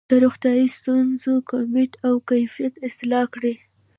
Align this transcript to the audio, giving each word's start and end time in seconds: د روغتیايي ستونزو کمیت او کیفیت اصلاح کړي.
د 0.09 0.13
روغتیايي 0.23 0.67
ستونزو 0.77 1.31
کمیت 1.49 1.93
او 2.07 2.13
کیفیت 2.29 2.73
اصلاح 2.87 3.25
کړي. 3.33 3.53